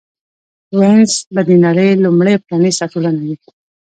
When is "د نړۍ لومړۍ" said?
1.47-2.35